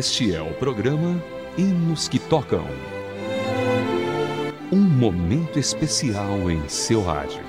[0.00, 1.22] Este é o programa
[1.58, 2.64] Hinos que Tocam.
[4.72, 7.42] Um momento especial em seu rádio.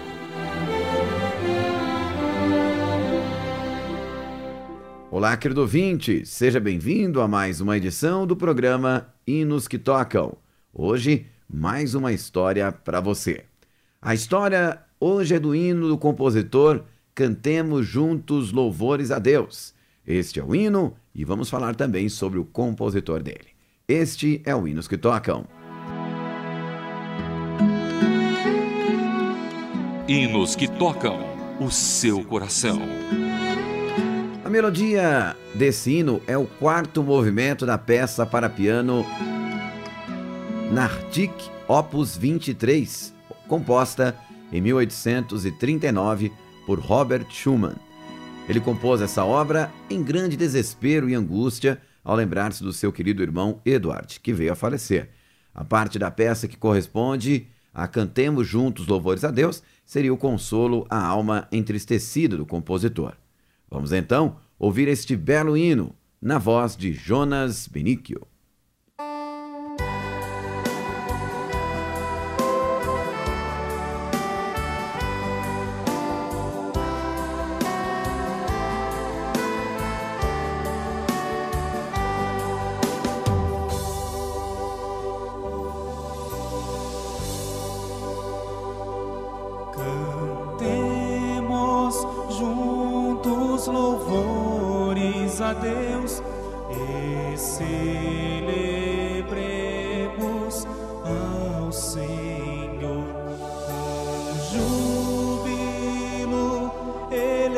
[5.09, 10.35] Olá, querido ouvinte, seja bem-vindo a mais uma edição do programa Hinos que Tocam.
[10.73, 13.45] Hoje, mais uma história para você.
[14.01, 16.83] A história hoje é do hino do compositor
[17.15, 19.73] Cantemos Juntos Louvores a Deus.
[20.05, 23.49] Este é o hino e vamos falar também sobre o compositor dele.
[23.87, 25.45] Este é o Hinos que Tocam.
[30.07, 31.19] Hinos que tocam
[31.59, 32.81] o seu coração.
[34.43, 39.05] A melodia desse hino é o quarto movimento da peça para piano
[40.71, 41.31] Nartik
[41.67, 43.13] Opus 23,
[43.47, 44.15] composta
[44.51, 46.31] em 1839
[46.65, 47.75] por Robert Schumann.
[48.51, 53.61] Ele compôs essa obra em grande desespero e angústia ao lembrar-se do seu querido irmão
[53.63, 55.09] Edward, que veio a falecer.
[55.55, 60.85] A parte da peça que corresponde a Cantemos Juntos Louvores a Deus seria o consolo
[60.89, 63.13] à alma entristecida do compositor.
[63.69, 68.27] Vamos então ouvir este belo hino na voz de Jonas Benício.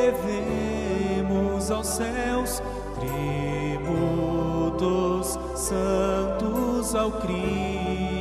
[0.04, 2.62] Elevemos aos céus
[3.80, 8.13] tributos santos ao Criador.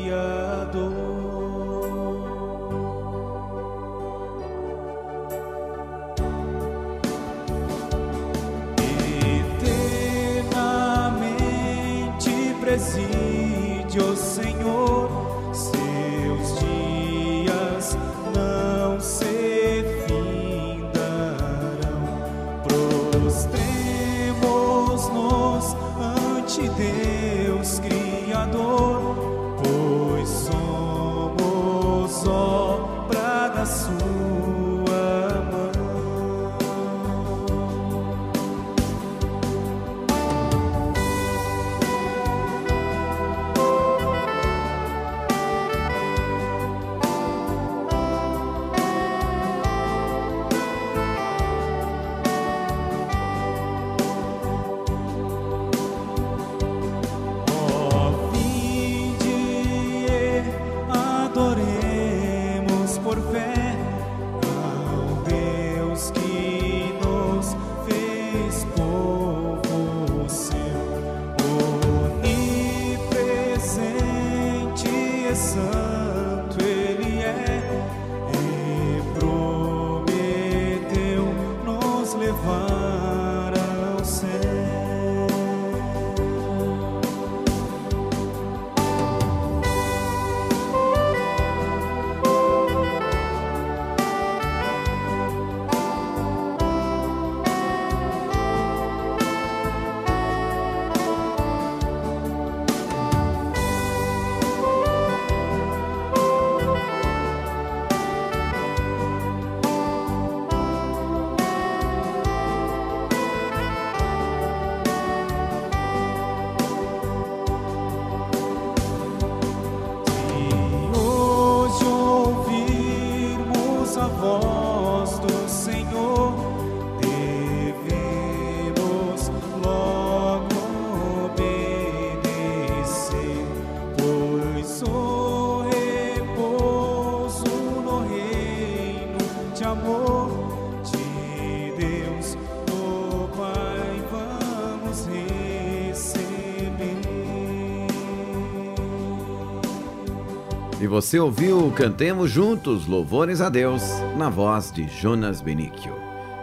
[150.93, 153.81] Você ouviu Cantemos Juntos Louvores a Deus
[154.16, 155.91] na voz de Jonas Benício.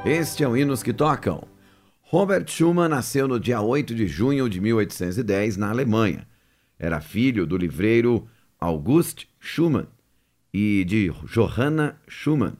[0.04, 1.46] Este é o Hinos que Tocam.
[2.00, 6.26] Robert Schumann nasceu no dia 8 de junho de 1810 na Alemanha.
[6.76, 8.26] Era filho do livreiro
[8.58, 9.86] August Schumann
[10.52, 12.54] e de Johanna Schumann.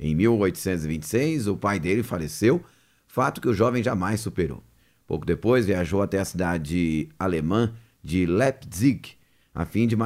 [0.00, 2.64] Em 1826, o pai dele faleceu,
[3.06, 4.64] fato que o jovem jamais superou.
[5.06, 9.17] Pouco depois viajou até a cidade alemã de Leipzig,
[9.54, 9.96] a fim de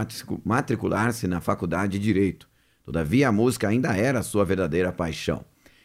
[0.44, 2.48] matricular-se na faculdade de Direito.
[2.84, 5.44] Todavia, a música ainda era sua verdadeira paixão.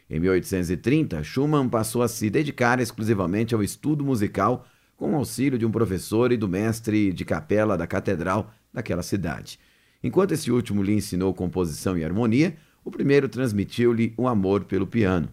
[0.10, 4.66] Em 1830, Schumann passou a se dedicar exclusivamente ao estudo musical
[4.96, 9.60] com o auxílio de um professor e do mestre de capela da catedral daquela cidade.
[10.02, 15.30] Enquanto esse último lhe ensinou composição e harmonia, o primeiro transmitiu-lhe um amor pelo piano.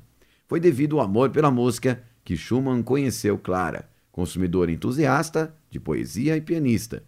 [0.47, 6.41] Foi devido ao amor pela música que Schumann conheceu Clara, consumidor entusiasta de poesia e
[6.41, 7.05] pianista.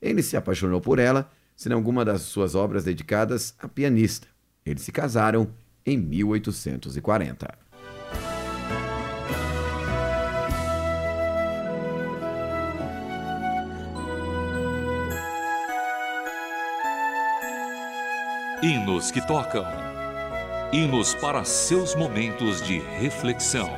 [0.00, 4.26] Ele se apaixonou por ela, sem alguma das suas obras dedicadas a pianista.
[4.64, 5.48] Eles se casaram
[5.84, 7.70] em 1840.
[18.62, 19.64] Hinos que tocam.
[20.70, 23.70] Hinos para seus momentos de reflexão.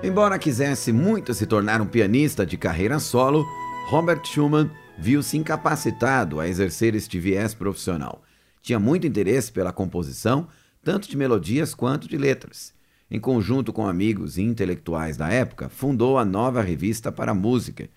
[0.00, 3.44] Embora quisesse muito se tornar um pianista de carreira solo,
[3.90, 8.22] Robert Schumann viu-se incapacitado a exercer este viés profissional.
[8.60, 10.46] Tinha muito interesse pela composição,
[10.84, 12.74] tanto de melodias quanto de letras.
[13.10, 17.88] Em conjunto com amigos e intelectuais da época, fundou a nova revista para música.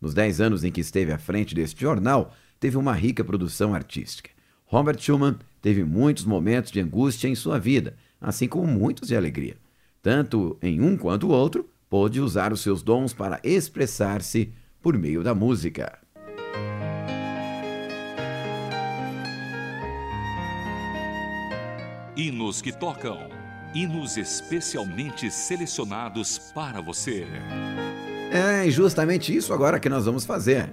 [0.00, 4.30] Nos dez anos em que esteve à frente deste jornal, teve uma rica produção artística.
[4.66, 9.56] Robert Schumann teve muitos momentos de angústia em sua vida, assim como muitos de alegria.
[10.00, 14.52] Tanto em um quanto o outro, pôde usar os seus dons para expressar-se
[14.82, 15.98] por meio da música.
[22.16, 23.28] Hinos que tocam.
[23.74, 27.26] Hinos especialmente selecionados para você.
[28.32, 30.70] É justamente isso agora que nós vamos fazer.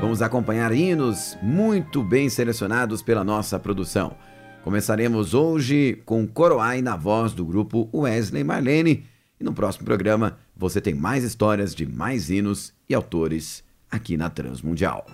[0.00, 4.16] Vamos acompanhar hinos muito bem selecionados pela nossa produção.
[4.62, 9.06] Começaremos hoje com Coroai na voz do grupo Wesley Marlene.
[9.40, 14.28] E no próximo programa você tem mais histórias de mais hinos e autores aqui na
[14.28, 15.06] Transmundial.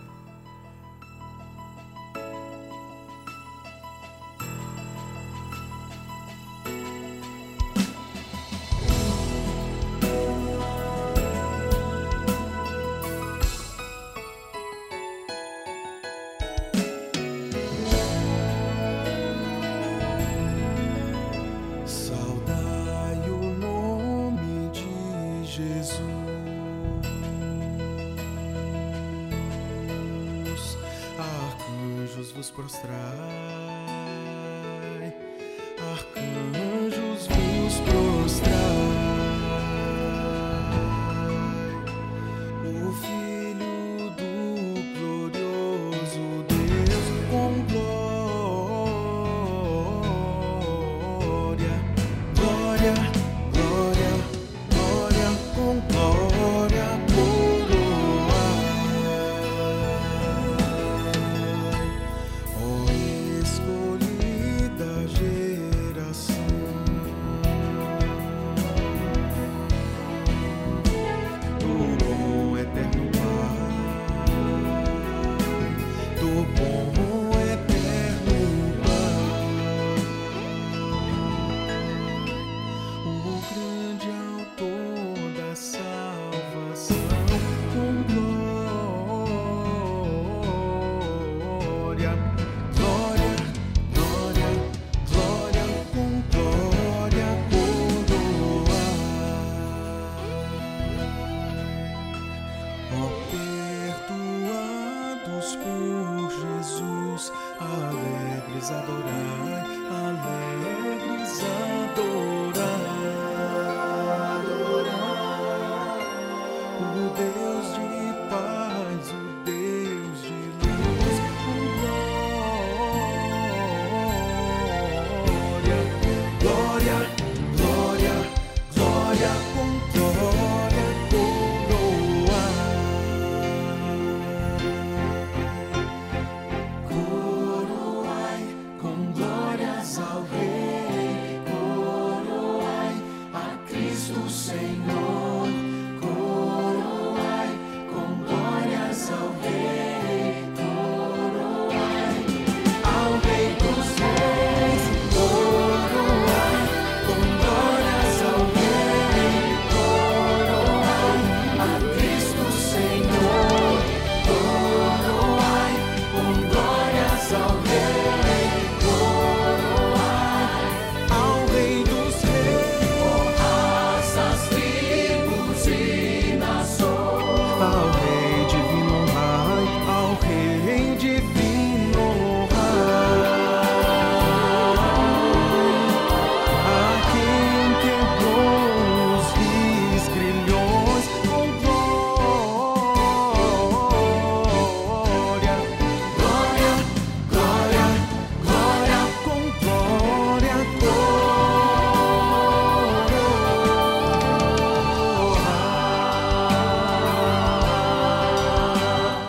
[37.85, 38.06] You.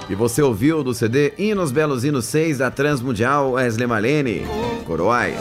[0.09, 4.43] E você ouviu do CD Hinos Belos Hinos 6 da Transmundial Wesley Malene,
[4.85, 5.35] Coroai.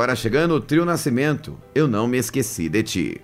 [0.00, 3.20] agora chegando o trio Nascimento, Eu Não Me Esqueci de Ti.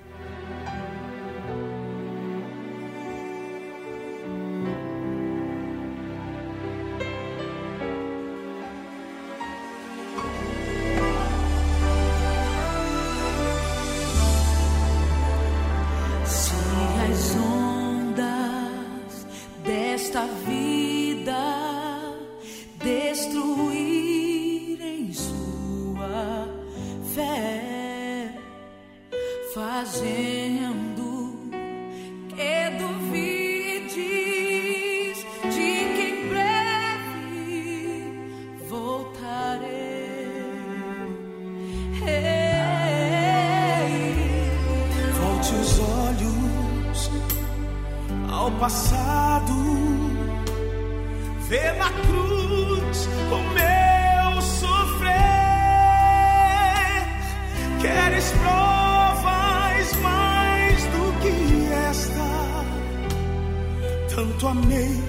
[64.37, 65.03] tanto amei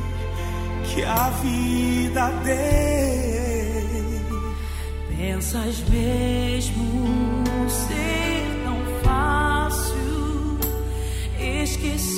[0.85, 3.87] que a vida dei.
[5.17, 10.59] Pensas mesmo ser tão fácil
[11.61, 12.16] esquecer?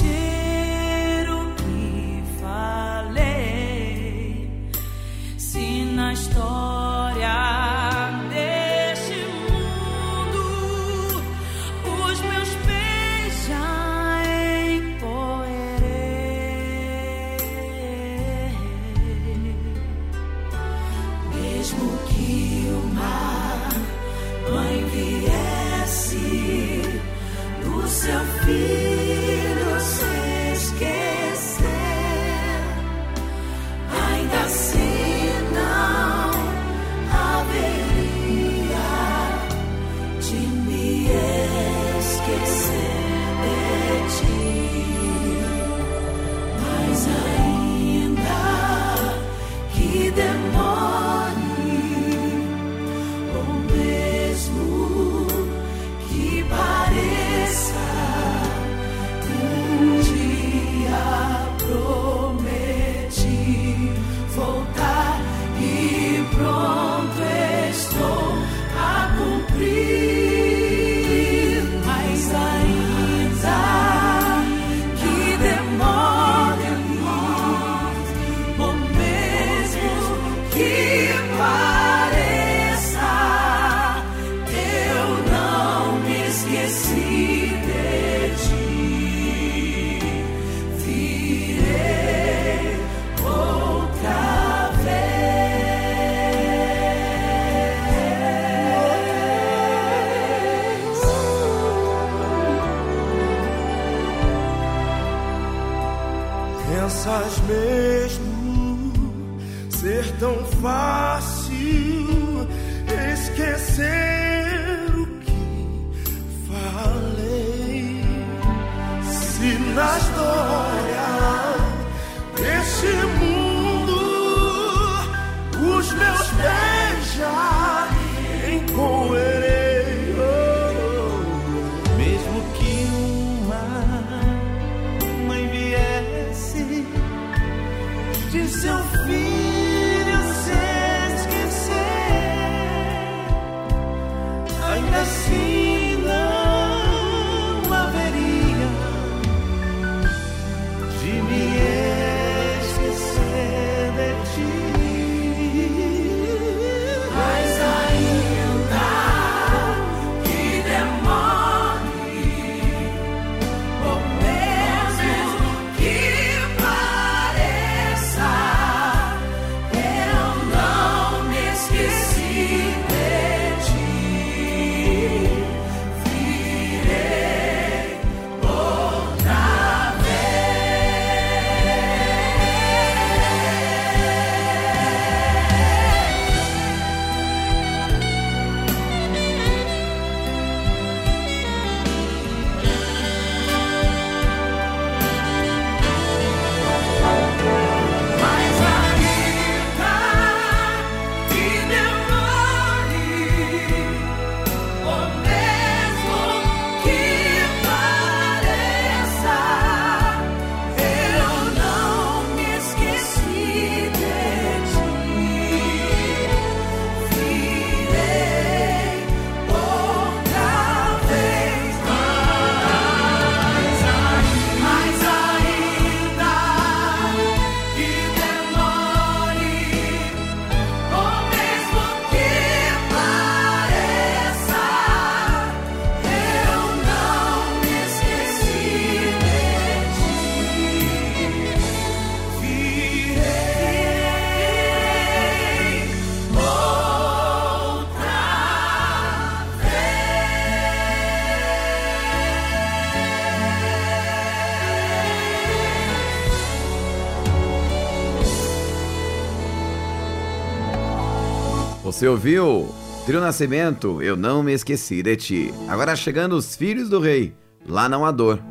[262.00, 262.66] Você ouviu?
[263.06, 265.54] Trio Nascimento, eu não me esqueci de ti.
[265.68, 267.34] Agora chegando os filhos do rei,
[267.68, 268.42] lá não há dor.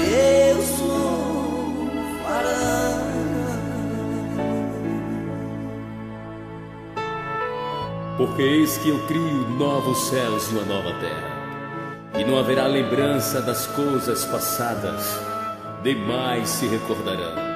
[0.00, 1.90] A Deus louvarão.
[8.16, 11.30] Porque eis que eu crio novos céus e uma nova terra,
[12.18, 15.18] e não haverá lembrança das coisas passadas,
[15.82, 17.50] demais se recordarão.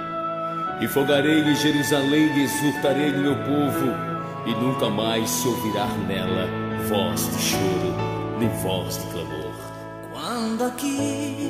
[0.80, 3.94] E fogarei em Jerusalém e exultarei no meu povo,
[4.46, 6.48] e nunca mais se ouvirá nela
[6.88, 7.94] voz de choro,
[8.38, 9.52] nem voz de clamor.
[10.12, 11.43] Quando aqui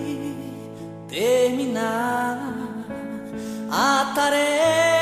[3.70, 4.93] 当たれ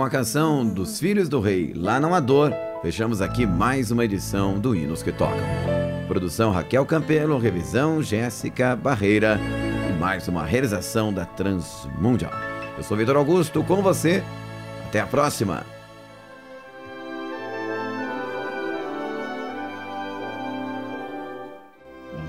[0.00, 4.02] com a canção dos Filhos do Rei, Lá Não Há Dor, fechamos aqui mais uma
[4.02, 5.36] edição do Hinos que Tocam.
[6.08, 9.38] Produção Raquel Campelo, revisão Jéssica Barreira
[9.90, 12.32] e mais uma realização da Transmundial.
[12.78, 14.24] Eu sou Vitor Augusto, com você.
[14.88, 15.66] Até a próxima!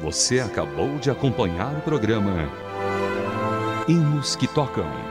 [0.03, 2.49] Você acabou de acompanhar o programa
[3.88, 5.11] Hinos que Tocam.